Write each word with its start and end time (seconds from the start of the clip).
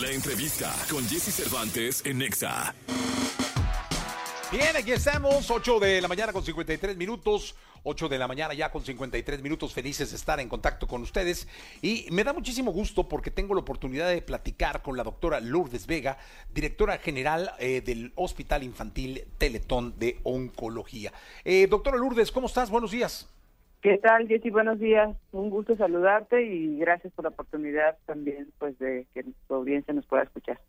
La 0.00 0.12
entrevista 0.12 0.72
con 0.88 1.04
Jesse 1.08 1.34
Cervantes 1.34 2.02
en 2.06 2.18
Nexa. 2.18 2.72
Bien, 4.52 4.76
aquí 4.76 4.92
estamos, 4.92 5.50
8 5.50 5.80
de 5.80 6.00
la 6.00 6.06
mañana 6.06 6.32
con 6.32 6.44
53 6.44 6.96
minutos, 6.96 7.56
8 7.82 8.08
de 8.08 8.16
la 8.16 8.28
mañana 8.28 8.54
ya 8.54 8.70
con 8.70 8.84
53 8.84 9.42
minutos, 9.42 9.72
felices 9.72 10.10
de 10.10 10.16
estar 10.16 10.38
en 10.38 10.48
contacto 10.48 10.86
con 10.86 11.02
ustedes 11.02 11.48
y 11.82 12.06
me 12.12 12.22
da 12.22 12.32
muchísimo 12.32 12.70
gusto 12.70 13.08
porque 13.08 13.32
tengo 13.32 13.54
la 13.54 13.60
oportunidad 13.60 14.08
de 14.08 14.22
platicar 14.22 14.82
con 14.82 14.96
la 14.96 15.02
doctora 15.02 15.40
Lourdes 15.40 15.86
Vega, 15.88 16.16
directora 16.54 16.98
general 16.98 17.52
eh, 17.58 17.80
del 17.80 18.12
Hospital 18.14 18.62
Infantil 18.62 19.24
Teletón 19.36 19.98
de 19.98 20.20
Oncología. 20.22 21.12
Eh, 21.44 21.66
doctora 21.68 21.96
Lourdes, 21.96 22.30
¿cómo 22.30 22.46
estás? 22.46 22.70
Buenos 22.70 22.92
días. 22.92 23.26
¿Qué 23.80 23.98
tal, 23.98 24.26
Jessy? 24.26 24.50
Buenos 24.50 24.80
días. 24.80 25.16
Un 25.30 25.50
gusto 25.50 25.76
saludarte 25.76 26.42
y 26.42 26.78
gracias 26.78 27.12
por 27.12 27.24
la 27.24 27.30
oportunidad 27.30 27.96
también 28.06 28.52
pues 28.58 28.76
de 28.78 29.06
que 29.14 29.24
tu 29.46 29.54
audiencia 29.54 29.94
nos 29.94 30.06
pueda 30.06 30.24
escuchar. 30.24 30.60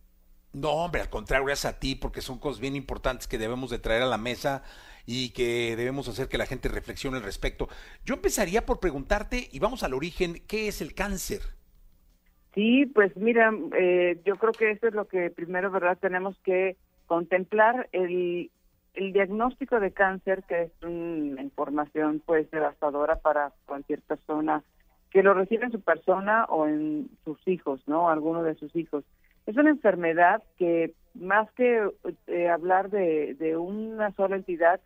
No, 0.53 0.71
hombre, 0.71 1.01
al 1.01 1.09
contrario, 1.09 1.45
gracias 1.45 1.73
a 1.73 1.79
ti, 1.79 1.95
porque 1.95 2.21
son 2.21 2.39
cosas 2.39 2.59
bien 2.59 2.75
importantes 2.75 3.27
que 3.27 3.37
debemos 3.37 3.69
de 3.69 3.79
traer 3.79 4.01
a 4.01 4.07
la 4.07 4.17
mesa 4.17 4.63
y 5.05 5.31
que 5.31 5.75
debemos 5.75 6.07
hacer 6.07 6.27
que 6.27 6.39
la 6.39 6.45
gente 6.45 6.69
reflexione 6.69 7.17
al 7.17 7.23
respecto. 7.23 7.67
Yo 8.03 8.15
empezaría 8.15 8.65
por 8.65 8.79
preguntarte, 8.79 9.47
y 9.51 9.59
vamos 9.59 9.83
al 9.83 9.93
origen, 9.93 10.41
¿qué 10.47 10.67
es 10.67 10.81
el 10.81 10.95
cáncer? 10.95 11.41
Sí, 12.55 12.87
pues 12.87 13.15
mira, 13.15 13.53
eh, 13.77 14.19
yo 14.25 14.35
creo 14.37 14.51
que 14.53 14.71
eso 14.71 14.87
es 14.87 14.93
lo 14.93 15.07
que 15.07 15.29
primero, 15.29 15.69
¿verdad? 15.69 15.99
Tenemos 15.99 16.35
que 16.43 16.77
contemplar 17.05 17.87
el, 17.91 18.51
el 18.99 19.13
diagnóstico 19.13 19.79
de 19.79 19.91
cáncer, 19.91 20.43
que 20.43 20.63
es 20.63 20.71
una 20.83 21.41
información 21.41 22.21
pues 22.25 22.51
devastadora 22.51 23.15
para 23.15 23.53
cualquier 23.65 24.01
persona 24.01 24.61
que 25.09 25.23
lo 25.23 25.33
recibe 25.33 25.63
en 25.65 25.71
su 25.71 25.79
persona 25.79 26.43
o 26.49 26.67
en 26.67 27.09
sus 27.23 27.39
hijos, 27.47 27.81
¿no? 27.87 28.09
Alguno 28.09 28.43
de 28.43 28.55
sus 28.55 28.75
hijos. 28.75 29.05
Es 29.45 29.55
una 29.55 29.69
enfermedad 29.69 30.43
que 30.57 30.93
más 31.13 31.49
que 31.53 31.89
eh, 32.27 32.49
hablar 32.49 32.89
de, 32.89 33.35
de, 33.35 33.55
una 33.55 34.11
sola 34.11 34.35
entidad, 34.35 34.81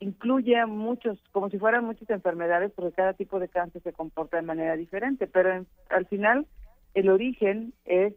incluye 0.00 0.64
muchos, 0.64 1.22
como 1.30 1.50
si 1.50 1.58
fueran 1.58 1.84
muchas 1.84 2.08
enfermedades, 2.08 2.72
porque 2.74 2.96
cada 2.96 3.12
tipo 3.12 3.38
de 3.38 3.48
cáncer 3.48 3.82
se 3.82 3.92
comporta 3.92 4.38
de 4.38 4.42
manera 4.44 4.76
diferente, 4.76 5.26
pero 5.26 5.64
al 5.90 6.06
final 6.06 6.46
el 6.94 7.10
origen 7.10 7.74
es 7.84 8.14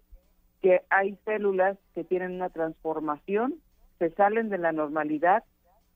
que 0.62 0.81
hay 0.90 1.18
células 1.26 1.78
que 1.94 2.06
tienen 2.06 2.31
una 2.31 2.50
transformación, 2.50 3.56
se 4.00 4.10
salen 4.12 4.50
de 4.50 4.58
la 4.58 4.72
normalidad, 4.72 5.44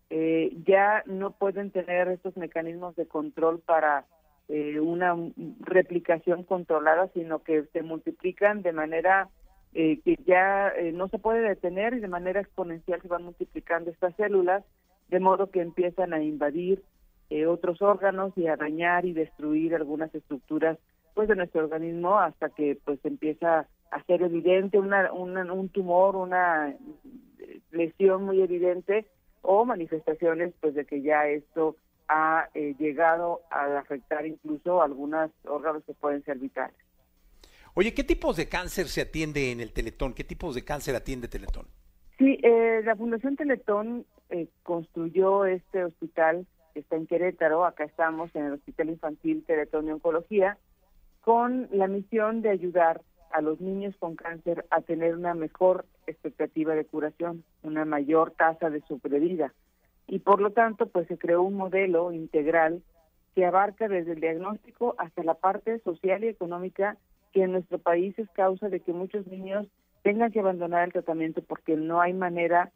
eh, 0.10 0.56
ya 0.66 1.04
no 1.06 1.32
pueden 1.32 1.72
tener 1.72 2.08
estos 2.08 2.38
mecanismos 2.38 2.96
de 2.96 3.08
control 3.08 3.60
para 3.60 4.06
eh, 4.48 4.80
una 4.80 5.16
replicación 5.60 6.44
controlada, 6.44 7.10
sino 7.14 7.44
que 7.44 7.66
se 7.74 7.82
multiplican 7.82 8.62
de 8.62 8.72
manera 8.72 9.30
eh, 9.74 10.00
que 10.04 10.18
ya 10.26 10.70
eh, 10.70 10.92
no 10.92 11.08
se 11.10 11.20
puede 11.20 11.48
detener 11.48 11.94
y 11.94 12.00
de 12.00 12.08
manera 12.08 12.42
exponencial 12.42 13.02
se 13.02 13.08
van 13.08 13.24
multiplicando 13.24 13.92
estas 13.92 14.16
células, 14.16 14.64
de 15.10 15.20
modo 15.20 15.52
que 15.52 15.62
empiezan 15.62 16.14
a 16.14 16.24
invadir 16.24 16.84
eh, 17.30 17.46
otros 17.46 17.82
órganos 17.82 18.32
y 18.38 18.48
a 18.48 18.56
dañar 18.56 19.06
y 19.06 19.14
destruir 19.14 19.76
algunas 19.76 20.14
estructuras 20.16 20.78
pues 21.14 21.28
de 21.28 21.36
nuestro 21.36 21.64
organismo 21.64 22.18
hasta 22.18 22.50
que 22.50 22.80
pues 22.86 23.00
empieza 23.04 23.68
a 23.92 24.04
ser 24.04 24.22
evidente 24.22 24.80
una, 24.80 25.12
un 25.12 25.70
tumor, 25.70 26.16
una 26.16 26.76
lesión 27.72 28.24
muy 28.24 28.42
evidente 28.42 29.06
o 29.42 29.66
manifestaciones 29.66 30.54
pues 30.60 30.76
de 30.76 30.86
que 30.86 31.02
ya 31.02 31.28
esto 31.28 31.76
ha 32.08 32.48
llegado 32.54 33.42
a 33.50 33.80
afectar 33.80 34.26
incluso 34.26 34.82
algunos 34.82 35.32
órganos 35.46 35.84
que 35.84 35.94
pueden 35.94 36.24
ser 36.24 36.38
vitales. 36.38 36.76
Oye, 37.74 37.94
¿qué 37.94 38.04
tipos 38.04 38.38
de 38.38 38.50
cáncer 38.50 38.88
se 38.88 39.02
atiende 39.02 39.52
en 39.52 39.60
el 39.60 39.72
Teletón? 39.72 40.14
¿Qué 40.14 40.24
tipos 40.24 40.56
de 40.56 40.64
cáncer 40.64 40.96
atiende 40.96 41.28
Teletón? 41.28 41.68
Sí, 42.18 42.40
eh, 42.42 42.82
la 42.84 42.96
Fundación 42.96 43.36
Teletón 43.36 44.06
eh, 44.30 44.48
construyó 44.64 45.46
este 45.46 45.84
hospital 45.84 46.48
que 46.74 46.80
está 46.80 46.96
en 46.96 47.06
Querétaro, 47.06 47.66
acá 47.66 47.84
estamos 47.84 48.36
en 48.36 48.46
el 48.46 48.54
Hospital 48.54 48.90
Infantil 48.90 49.44
Teletón 49.46 49.86
de 49.86 49.94
Oncología, 49.94 50.58
con 51.22 51.68
la 51.72 51.88
misión 51.88 52.42
de 52.42 52.50
ayudar 52.50 53.02
a 53.32 53.42
los 53.42 53.62
niños 53.62 53.96
con 54.00 54.16
cáncer 54.16 54.66
a 54.70 54.82
tener 54.82 55.16
una 55.16 55.34
mejor 55.34 55.86
expectativa 56.06 56.76
de 56.76 56.86
curación, 56.86 57.44
una 57.64 57.86
mayor 57.86 58.32
tasa 58.32 58.70
de 58.70 58.82
sobrevida. 58.82 59.54
Y 60.08 60.20
por 60.20 60.42
lo 60.42 60.52
tanto, 60.52 60.88
pues 60.88 61.08
se 61.08 61.18
creó 61.18 61.42
un 61.42 61.56
modelo 61.56 62.12
integral 62.12 62.82
que 63.36 63.46
abarca 63.46 63.88
desde 63.88 64.14
el 64.14 64.22
diagnóstico 64.22 64.96
hasta 64.98 65.24
la 65.24 65.36
parte 65.36 65.80
social 65.80 66.24
y 66.24 66.28
económica 66.28 66.98
que 67.34 67.44
en 67.44 67.52
nuestro 67.52 67.78
país 67.78 68.18
es 68.18 68.30
causa 68.32 68.70
de 68.70 68.80
que 68.80 68.94
muchos 68.94 69.28
niños 69.28 69.68
tengan 70.02 70.32
que 70.32 70.40
abandonar 70.40 70.86
el 70.86 70.94
tratamiento 70.94 71.42
porque 71.42 71.76
no 71.76 72.02
hay 72.02 72.14
manera, 72.14 72.72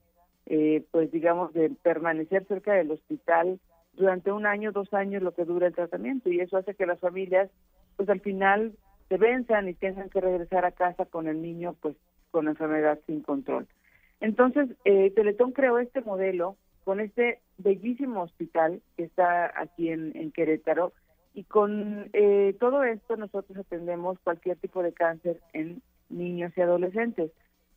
eh, 0.45 0.83
pues 0.91 1.11
digamos, 1.11 1.53
de 1.53 1.69
permanecer 1.69 2.45
cerca 2.45 2.73
del 2.73 2.91
hospital 2.91 3.59
durante 3.93 4.31
un 4.31 4.45
año, 4.45 4.71
dos 4.71 4.93
años, 4.93 5.23
lo 5.23 5.33
que 5.33 5.45
dura 5.45 5.67
el 5.67 5.73
tratamiento. 5.73 6.29
Y 6.29 6.41
eso 6.41 6.57
hace 6.57 6.75
que 6.75 6.85
las 6.85 6.99
familias, 6.99 7.49
pues 7.95 8.09
al 8.09 8.19
final 8.19 8.73
se 9.11 9.17
venzan 9.17 9.67
y 9.67 9.73
tengan 9.73 10.09
que 10.09 10.21
regresar 10.21 10.63
a 10.63 10.71
casa 10.71 11.03
con 11.03 11.27
el 11.27 11.41
niño, 11.41 11.75
pues 11.81 11.97
con 12.31 12.47
enfermedad 12.47 12.97
sin 13.07 13.21
control. 13.21 13.67
Entonces, 14.21 14.69
eh, 14.85 15.11
Teletón 15.11 15.51
creó 15.51 15.79
este 15.79 15.99
modelo 15.99 16.55
con 16.85 17.01
este 17.01 17.41
bellísimo 17.57 18.21
hospital 18.21 18.81
que 18.95 19.03
está 19.03 19.51
aquí 19.59 19.89
en, 19.89 20.15
en 20.15 20.31
Querétaro, 20.31 20.93
y 21.33 21.43
con 21.43 22.09
eh, 22.13 22.55
todo 22.57 22.85
esto 22.85 23.17
nosotros 23.17 23.57
atendemos 23.57 24.17
cualquier 24.19 24.55
tipo 24.57 24.81
de 24.81 24.93
cáncer 24.93 25.41
en 25.51 25.81
niños 26.09 26.53
y 26.55 26.61
adolescentes. 26.61 27.31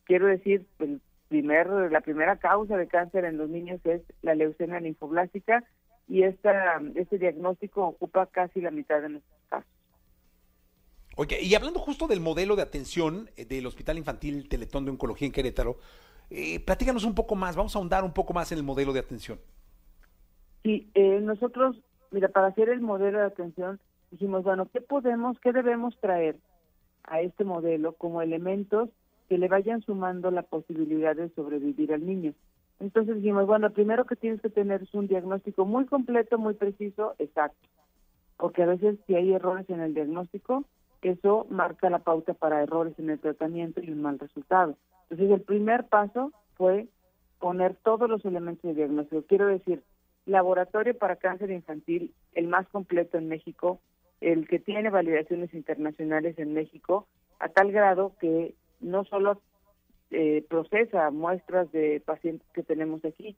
Quiero 0.05 0.27
decir, 0.27 0.65
el 0.79 1.01
primer, 1.27 1.67
la 1.91 1.99
primera 1.99 2.37
causa 2.37 2.77
de 2.77 2.87
cáncer 2.87 3.25
en 3.25 3.37
los 3.37 3.49
niños 3.49 3.81
es 3.83 4.01
la 4.21 4.35
leucemia 4.35 4.79
linfoblástica 4.79 5.65
y 6.07 6.23
esta, 6.23 6.81
este 6.95 7.17
diagnóstico 7.17 7.85
ocupa 7.85 8.25
casi 8.27 8.61
la 8.61 8.71
mitad 8.71 9.01
de 9.01 9.09
nuestros 9.09 9.41
casos. 9.49 9.74
Oye, 11.15 11.41
y 11.41 11.55
hablando 11.55 11.79
justo 11.79 12.07
del 12.07 12.19
modelo 12.19 12.55
de 12.55 12.61
atención 12.61 13.29
eh, 13.37 13.45
del 13.45 13.65
Hospital 13.65 13.97
Infantil 13.97 14.49
Teletón 14.49 14.85
de 14.85 14.91
Oncología 14.91 15.25
en 15.25 15.31
Querétaro, 15.31 15.77
eh, 16.29 16.59
platícanos 16.59 17.05
un 17.05 17.15
poco 17.15 17.35
más, 17.35 17.55
vamos 17.55 17.75
a 17.75 17.79
ahondar 17.79 18.03
un 18.03 18.13
poco 18.13 18.33
más 18.33 18.51
en 18.51 18.57
el 18.57 18.63
modelo 18.63 18.93
de 18.93 18.99
atención. 18.99 19.39
Sí, 20.63 20.89
eh, 20.95 21.19
nosotros 21.21 21.77
Mira, 22.15 22.29
para 22.29 22.47
hacer 22.47 22.69
el 22.69 22.79
modelo 22.79 23.19
de 23.19 23.25
atención, 23.25 23.77
dijimos, 24.09 24.43
bueno, 24.43 24.69
¿qué 24.71 24.79
podemos, 24.79 25.37
qué 25.41 25.51
debemos 25.51 25.97
traer 25.99 26.37
a 27.03 27.19
este 27.19 27.43
modelo 27.43 27.91
como 27.91 28.21
elementos 28.21 28.89
que 29.27 29.37
le 29.37 29.49
vayan 29.49 29.81
sumando 29.81 30.31
la 30.31 30.43
posibilidad 30.43 31.13
de 31.13 31.27
sobrevivir 31.31 31.91
al 31.91 32.05
niño? 32.05 32.33
Entonces 32.79 33.17
dijimos, 33.17 33.47
bueno, 33.47 33.69
primero 33.71 34.05
que 34.05 34.15
tienes 34.15 34.39
que 34.39 34.49
tener 34.49 34.83
es 34.83 34.93
un 34.93 35.07
diagnóstico 35.07 35.65
muy 35.65 35.87
completo, 35.87 36.37
muy 36.37 36.53
preciso, 36.53 37.15
exacto. 37.19 37.67
Porque 38.37 38.63
a 38.63 38.67
veces 38.67 38.97
si 39.07 39.15
hay 39.15 39.33
errores 39.33 39.69
en 39.69 39.81
el 39.81 39.93
diagnóstico, 39.93 40.63
eso 41.09 41.45
marca 41.49 41.89
la 41.89 41.99
pauta 41.99 42.33
para 42.33 42.63
errores 42.63 42.97
en 42.97 43.09
el 43.09 43.19
tratamiento 43.19 43.81
y 43.81 43.91
un 43.91 44.01
mal 44.01 44.19
resultado. 44.19 44.75
Entonces 45.03 45.31
el 45.31 45.41
primer 45.41 45.85
paso 45.85 46.31
fue 46.55 46.87
poner 47.39 47.75
todos 47.75 48.09
los 48.09 48.25
elementos 48.25 48.63
de 48.63 48.73
diagnóstico. 48.73 49.23
Quiero 49.27 49.47
decir, 49.47 49.83
laboratorio 50.25 50.97
para 50.97 51.17
cáncer 51.17 51.51
infantil, 51.51 52.13
el 52.33 52.47
más 52.47 52.67
completo 52.69 53.17
en 53.17 53.27
México, 53.27 53.79
el 54.21 54.47
que 54.47 54.57
tiene 54.57 54.89
validaciones 54.89 55.53
internacionales 55.53 56.39
en 56.39 56.53
México, 56.53 57.07
a 57.39 57.49
tal 57.49 57.71
grado 57.71 58.13
que 58.19 58.55
no 58.79 59.03
solo 59.03 59.41
eh, 60.09 60.43
procesa 60.49 61.11
muestras 61.11 61.71
de 61.71 62.01
pacientes 62.03 62.47
que 62.53 62.63
tenemos 62.63 63.03
aquí, 63.05 63.35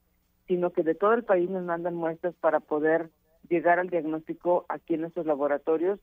sino 0.47 0.71
que 0.71 0.83
de 0.83 0.95
todo 0.95 1.13
el 1.13 1.23
país 1.23 1.49
nos 1.49 1.63
mandan 1.63 1.95
muestras 1.95 2.33
para 2.35 2.61
poder 2.61 3.09
llegar 3.49 3.79
al 3.79 3.89
diagnóstico 3.89 4.65
aquí 4.69 4.93
en 4.93 5.01
nuestros 5.01 5.25
laboratorios 5.25 5.99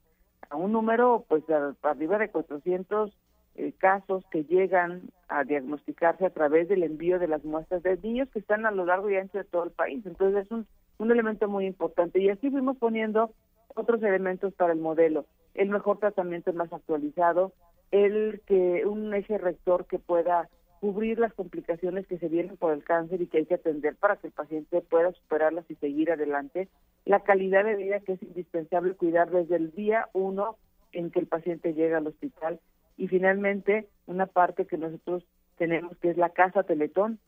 a 0.51 0.57
un 0.57 0.73
número 0.73 1.25
pues 1.29 1.43
arriba 1.83 2.19
de 2.19 2.31
400 2.31 3.17
eh, 3.57 3.73
casos 3.79 4.25
que 4.31 4.45
llegan 4.45 5.03
a 5.29 5.45
diagnosticarse 5.45 6.27
a 6.27 6.31
través 6.31 6.69
del 6.69 6.83
envío 6.83 7.19
de 7.19 7.29
las 7.29 7.45
muestras 7.45 7.83
de 7.83 7.97
niños 7.99 8.29
que 8.31 8.41
están 8.41 8.67
a 8.67 8.73
lo 8.73 8.85
largo 8.85 9.09
y 9.11 9.17
ancho 9.17 9.39
de 9.39 9.45
todo 9.45 9.65
el 9.65 9.71
país. 9.71 10.05
Entonces 10.07 10.45
es 10.45 10.51
un, 10.51 10.67
un 10.99 11.13
elemento 11.13 11.49
muy 11.49 11.67
importante. 11.67 12.21
Y 12.21 12.31
así 12.31 12.51
fuimos 12.51 12.77
poniendo 12.79 13.31
otros 13.75 14.03
elementos 14.03 14.53
para 14.55 14.73
el 14.73 14.81
modelo. 14.81 15.27
El 15.55 15.69
mejor 15.69 15.99
tratamiento 15.99 16.53
más 16.53 16.73
actualizado, 16.73 17.53
el 17.91 18.43
que 18.47 18.85
un 18.87 19.15
eje 19.15 19.39
rector 19.39 19.87
que 19.87 20.01
pueda 20.01 20.49
cubrir 20.81 21.19
las 21.19 21.33
complicaciones 21.33 22.07
que 22.07 22.19
se 22.19 22.29
vienen 22.29 22.57
por 22.57 22.73
el 22.73 22.85
cáncer 22.85 23.23
y 23.23 23.27
que 23.27 23.39
hay 23.39 23.47
que 23.47 23.55
atender 23.55 23.97
para 23.97 24.17
que 24.17 24.27
el 24.27 24.33
paciente 24.33 24.81
pueda 24.83 25.13
superarlas 25.13 25.65
y 25.71 25.75
seguir 25.77 26.11
adelante, 26.11 26.69
la 27.05 27.21
calidad 27.21 27.65
de 27.65 27.77
vida 27.77 28.01
que 28.01 28.15
es 28.15 28.23
indispensable 28.23 28.95
cuidar 28.95 29.31
desde 29.31 29.57
el 29.57 29.73
día 29.73 30.09
uno 30.13 30.57
en 30.93 31.11
que 31.11 31.21
el 31.21 31.27
paciente 31.27 31.75
llega 31.75 31.99
al 31.99 32.07
hospital. 32.07 32.61
Y 32.97 33.09
finalmente 33.09 33.89
una 34.07 34.27
parte 34.27 34.67
que 34.67 34.79
nosotros 34.79 35.25
tenemos 35.57 35.97
que 35.99 36.11
es 36.11 36.17
la 36.17 36.31
casa 36.31 36.63
Teletón, 36.63 37.19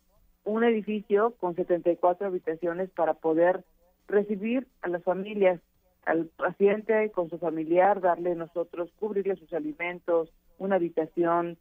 un 0.45 0.65
edificio 0.65 1.33
con 1.39 1.57
74 1.57 2.27
habitaciones 2.27 2.91
para 2.91 3.15
poder 3.15 3.65
recibir 4.07 4.67
a 4.83 4.89
las 4.89 5.03
familias, 5.03 5.61
al 6.05 6.27
paciente 6.27 7.11
con 7.11 7.29
su 7.29 7.39
familiar, 7.39 8.01
darle 8.01 8.35
nosotros, 8.37 8.91
cubrirle 8.99 9.35
sus 9.37 9.53
alimentos, 9.53 10.33
una 10.59 10.77
habitación, 10.77 11.59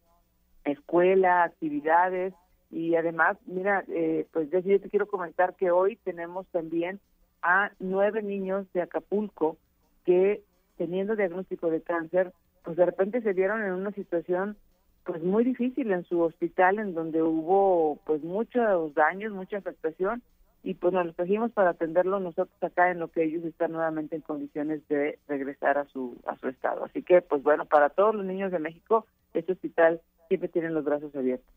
escuela, 0.66 1.44
actividades 1.44 2.34
y 2.72 2.96
además, 2.96 3.38
mira, 3.46 3.86
eh, 3.88 4.28
pues 4.34 4.50
yo 4.52 4.62
te 4.62 4.90
quiero 4.90 5.08
comentar 5.08 5.56
que 5.56 5.72
hoy 5.72 5.96
tenemos 6.04 6.46
también 6.48 7.00
a 7.42 7.72
nueve 7.80 8.22
niños 8.22 8.66
de 8.74 8.82
Acapulco 8.82 9.58
que 10.04 10.42
teniendo 10.78 11.16
diagnóstico 11.16 11.70
de 11.70 11.82
cáncer, 11.82 12.34
pues 12.64 12.76
de 12.76 12.86
repente 12.86 13.22
se 13.22 13.34
vieron 13.34 13.64
en 13.64 13.72
una 13.72 13.92
situación 13.92 14.58
pues 15.04 15.24
muy 15.24 15.44
difícil 15.44 15.92
en 15.92 16.04
su 16.06 16.20
hospital 16.22 16.80
en 16.80 16.96
donde 16.96 17.22
hubo 17.22 18.00
pues 18.06 18.24
muchos 18.24 18.94
daños, 18.96 19.32
mucha 19.32 19.58
afectación 19.58 20.24
y 20.64 20.74
pues 20.74 20.92
nos 20.94 21.06
los 21.06 21.16
trajimos 21.16 21.52
para 21.52 21.70
atenderlo 21.70 22.20
nosotros 22.20 22.58
acá 22.62 22.90
en 22.90 23.00
lo 23.00 23.10
que 23.10 23.24
ellos 23.24 23.44
están 23.46 23.72
nuevamente 23.72 24.16
en 24.16 24.24
condiciones 24.24 24.86
de 24.88 25.20
regresar 25.28 25.78
a 25.78 25.86
su 25.86 26.18
a 26.26 26.36
su 26.38 26.48
estado. 26.48 26.86
Así 26.86 27.04
que 27.04 27.22
pues 27.22 27.44
bueno, 27.44 27.66
para 27.66 27.90
todos 27.90 28.16
los 28.16 28.26
niños 28.26 28.52
de 28.52 28.58
México, 28.58 29.06
este 29.36 29.52
hospital 29.52 30.02
siempre 30.38 30.50
tiene 30.50 30.70
los 30.70 30.84
brazos 30.84 31.16
abiertos 31.16 31.54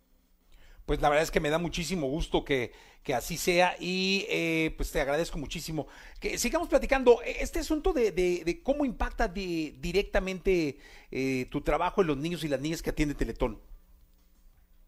pues 0.88 1.02
la 1.02 1.10
verdad 1.10 1.22
es 1.22 1.30
que 1.30 1.38
me 1.38 1.50
da 1.50 1.58
muchísimo 1.58 2.08
gusto 2.08 2.46
que, 2.46 2.72
que 3.02 3.12
así 3.12 3.36
sea 3.36 3.72
y 3.78 4.24
eh, 4.30 4.72
pues 4.74 4.90
te 4.90 5.02
agradezco 5.02 5.38
muchísimo. 5.38 5.86
Que 6.18 6.38
sigamos 6.38 6.68
platicando 6.68 7.18
este 7.26 7.58
asunto 7.58 7.92
de, 7.92 8.10
de, 8.10 8.62
cómo 8.62 8.86
impacta 8.86 9.28
directamente 9.28 10.78
eh, 11.10 11.46
tu 11.50 11.60
trabajo 11.60 12.00
en 12.00 12.06
los 12.06 12.16
niños 12.16 12.42
y 12.42 12.48
las 12.48 12.62
niñas 12.62 12.80
que 12.80 12.88
atiende 12.88 13.14
Teletón. 13.14 13.58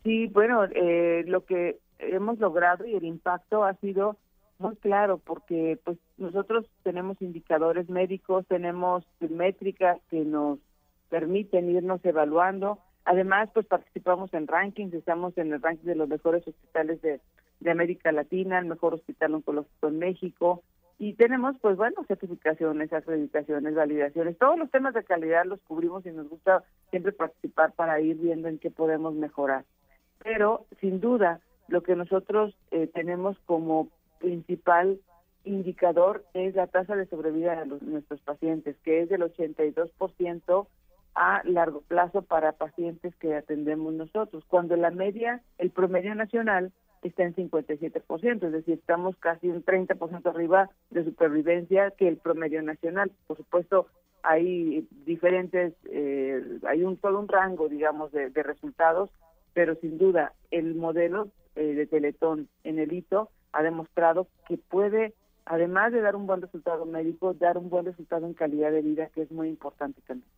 Sí, 0.02 0.26
bueno, 0.28 0.64
eh, 0.64 1.22
lo 1.26 1.44
que 1.44 1.80
hemos 1.98 2.38
logrado 2.38 2.86
y 2.86 2.94
el 2.94 3.04
impacto 3.04 3.62
ha 3.62 3.74
sido 3.74 4.16
muy 4.58 4.76
claro 4.76 5.18
porque 5.18 5.78
pues 5.84 5.98
nosotros 6.16 6.64
tenemos 6.82 7.20
indicadores 7.20 7.90
médicos, 7.90 8.46
tenemos 8.48 9.04
métricas 9.20 9.98
que 10.08 10.24
nos 10.24 10.60
permiten 11.10 11.68
irnos 11.70 12.02
evaluando 12.06 12.78
Además, 13.10 13.50
pues 13.52 13.66
participamos 13.66 14.32
en 14.34 14.46
rankings, 14.46 14.94
estamos 14.94 15.36
en 15.36 15.52
el 15.52 15.60
ranking 15.60 15.84
de 15.84 15.96
los 15.96 16.08
mejores 16.08 16.46
hospitales 16.46 17.02
de, 17.02 17.20
América 17.68 18.12
Latina, 18.12 18.60
el 18.60 18.66
mejor 18.66 18.94
hospital 18.94 19.34
oncológico 19.34 19.88
en 19.88 19.98
México, 19.98 20.62
y 20.96 21.14
tenemos, 21.14 21.56
pues 21.60 21.76
bueno, 21.76 22.04
certificaciones, 22.06 22.92
acreditaciones, 22.92 23.74
validaciones, 23.74 24.38
todos 24.38 24.56
los 24.56 24.70
temas 24.70 24.94
de 24.94 25.02
calidad 25.02 25.44
los 25.44 25.60
cubrimos 25.62 26.06
y 26.06 26.12
nos 26.12 26.28
gusta 26.28 26.62
siempre 26.90 27.10
participar 27.10 27.72
para 27.72 28.00
ir 28.00 28.16
viendo 28.16 28.46
en 28.46 28.60
qué 28.60 28.70
podemos 28.70 29.12
mejorar. 29.14 29.64
Pero, 30.22 30.66
sin 30.80 31.00
duda, 31.00 31.40
lo 31.66 31.82
que 31.82 31.96
nosotros 31.96 32.56
eh, 32.70 32.86
tenemos 32.86 33.36
como 33.44 33.88
principal 34.20 35.00
indicador 35.42 36.24
es 36.32 36.54
la 36.54 36.68
tasa 36.68 36.94
de 36.94 37.06
sobrevida 37.06 37.64
de 37.64 37.66
nuestros 37.80 38.20
pacientes, 38.20 38.76
que 38.84 39.00
es 39.00 39.08
del 39.08 39.22
82% 39.22 40.68
a 41.14 41.42
largo 41.44 41.80
plazo 41.82 42.22
para 42.22 42.52
pacientes 42.52 43.14
que 43.16 43.34
atendemos 43.34 43.92
nosotros, 43.92 44.44
cuando 44.46 44.76
la 44.76 44.90
media, 44.90 45.42
el 45.58 45.70
promedio 45.70 46.14
nacional 46.14 46.72
está 47.02 47.24
en 47.24 47.34
57%, 47.34 48.44
es 48.44 48.52
decir, 48.52 48.74
estamos 48.74 49.16
casi 49.16 49.48
un 49.48 49.64
30% 49.64 50.26
arriba 50.26 50.70
de 50.90 51.04
supervivencia 51.04 51.92
que 51.92 52.08
el 52.08 52.18
promedio 52.18 52.62
nacional. 52.62 53.10
Por 53.26 53.36
supuesto, 53.38 53.86
hay 54.22 54.86
diferentes, 55.06 55.74
eh, 55.90 56.58
hay 56.66 56.82
un 56.84 56.96
todo 56.96 57.18
un 57.18 57.28
rango, 57.28 57.68
digamos, 57.68 58.12
de, 58.12 58.28
resultados, 58.42 59.10
pero 59.54 59.74
sin 59.76 59.98
duda 59.98 60.32
el 60.50 60.74
modelo 60.74 61.28
eh, 61.56 61.74
de 61.74 61.86
Teletón 61.86 62.48
en 62.64 62.78
el 62.78 62.92
hito 62.92 63.30
ha 63.52 63.62
demostrado 63.62 64.28
que 64.46 64.58
puede, 64.58 65.14
además 65.44 65.92
de 65.92 66.02
dar 66.02 66.16
un 66.16 66.26
buen 66.26 66.42
resultado 66.42 66.84
médico, 66.84 67.34
dar 67.34 67.58
un 67.58 67.70
buen 67.70 67.86
resultado 67.86 68.26
en 68.26 68.34
calidad 68.34 68.70
de 68.70 68.82
vida, 68.82 69.08
que 69.14 69.22
es 69.22 69.30
muy 69.32 69.48
importante 69.48 70.00
también. 70.06 70.28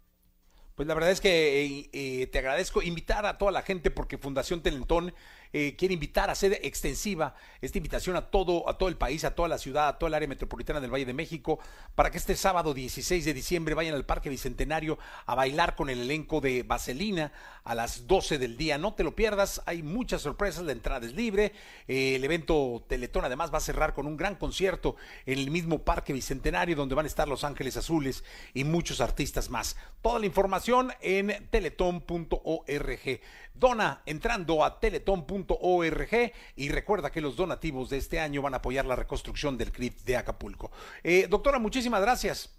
Pues 0.74 0.88
la 0.88 0.94
verdad 0.94 1.10
es 1.10 1.20
que 1.20 1.64
eh, 1.64 1.90
eh, 1.92 2.26
te 2.28 2.38
agradezco 2.38 2.80
invitar 2.80 3.26
a 3.26 3.36
toda 3.36 3.52
la 3.52 3.60
gente 3.60 3.90
porque 3.90 4.16
Fundación 4.16 4.62
Telentón 4.62 5.12
eh, 5.52 5.76
quiere 5.76 5.92
invitar 5.92 6.30
a 6.30 6.32
hacer 6.32 6.58
extensiva 6.62 7.34
esta 7.60 7.76
invitación 7.76 8.16
a 8.16 8.30
todo, 8.30 8.66
a 8.70 8.78
todo 8.78 8.88
el 8.88 8.96
país, 8.96 9.22
a 9.24 9.34
toda 9.34 9.48
la 9.48 9.58
ciudad, 9.58 9.88
a 9.88 9.98
toda 9.98 10.08
el 10.08 10.14
área 10.14 10.28
metropolitana 10.28 10.80
del 10.80 10.90
Valle 10.90 11.04
de 11.04 11.12
México, 11.12 11.58
para 11.94 12.10
que 12.10 12.16
este 12.16 12.36
sábado 12.36 12.72
16 12.72 13.22
de 13.22 13.34
diciembre 13.34 13.74
vayan 13.74 13.94
al 13.94 14.06
Parque 14.06 14.30
Bicentenario 14.30 14.98
a 15.26 15.34
bailar 15.34 15.76
con 15.76 15.90
el 15.90 16.00
elenco 16.00 16.40
de 16.40 16.62
Vaselina 16.62 17.32
a 17.64 17.74
las 17.74 18.06
12 18.06 18.38
del 18.38 18.56
día. 18.56 18.78
No 18.78 18.94
te 18.94 19.04
lo 19.04 19.14
pierdas, 19.14 19.60
hay 19.66 19.82
muchas 19.82 20.22
sorpresas, 20.22 20.64
la 20.64 20.72
entrada 20.72 21.06
es 21.06 21.12
libre. 21.12 21.52
el 21.86 22.24
evento 22.24 22.82
Teletón 22.88 23.26
además 23.26 23.52
va 23.52 23.58
a 23.58 23.60
cerrar 23.60 23.92
con 23.92 24.06
un 24.06 24.16
gran 24.16 24.36
concierto 24.36 24.96
en 25.26 25.38
el 25.38 25.50
mismo 25.50 25.80
Parque 25.80 26.14
Bicentenario 26.14 26.76
donde 26.76 26.94
van 26.94 27.04
a 27.04 27.08
estar 27.08 27.28
Los 27.28 27.44
Ángeles 27.44 27.76
Azules 27.76 28.24
y 28.54 28.64
muchos 28.64 29.02
artistas 29.02 29.50
más. 29.50 29.76
Toda 30.00 30.18
la 30.18 30.26
información 30.26 30.61
en 31.00 31.32
teleton.org. 31.50 33.20
Dona 33.54 34.02
entrando 34.06 34.64
a 34.64 34.78
teleton.org 34.80 36.32
y 36.56 36.68
recuerda 36.68 37.10
que 37.10 37.20
los 37.20 37.36
donativos 37.36 37.90
de 37.90 37.98
este 37.98 38.20
año 38.20 38.42
van 38.42 38.54
a 38.54 38.58
apoyar 38.58 38.86
la 38.86 38.96
reconstrucción 38.96 39.58
del 39.58 39.72
CRIP 39.72 40.00
de 40.04 40.16
Acapulco. 40.16 40.70
Eh, 41.02 41.26
doctora, 41.28 41.58
muchísimas 41.58 42.00
gracias. 42.00 42.58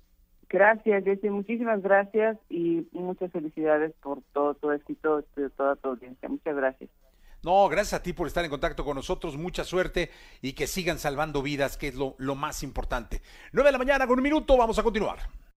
Gracias, 0.50 1.04
Jessy, 1.04 1.30
muchísimas 1.30 1.82
gracias 1.82 2.38
y 2.50 2.88
muchas 2.92 3.32
felicidades 3.32 3.92
por 4.02 4.22
todo 4.34 4.54
tu 4.54 4.72
éxito, 4.72 5.24
de 5.36 5.50
toda 5.50 5.76
tu 5.78 5.90
audiencia. 5.90 6.30
Muchas 6.30 6.56
gracias. 6.56 6.90
No, 7.42 7.68
gracias 7.68 8.00
a 8.00 8.04
ti 8.04 8.14
por 8.14 8.28
estar 8.28 8.46
en 8.46 8.52
contacto 8.52 8.86
con 8.86 8.96
nosotros, 8.96 9.36
mucha 9.36 9.64
suerte 9.64 10.10
y 10.42 10.54
que 10.54 10.68
sigan 10.68 11.00
salvando 11.00 11.42
vidas, 11.42 11.76
que 11.76 11.88
es 11.88 11.96
lo, 11.96 12.16
lo 12.18 12.36
más 12.36 12.64
importante. 12.64 13.22
9 13.52 13.68
de 13.68 13.72
la 13.72 13.78
mañana 13.78 14.08
con 14.08 14.18
un 14.18 14.24
minuto, 14.24 14.56
vamos 14.56 14.78
a 14.80 14.84
continuar. 14.84 15.20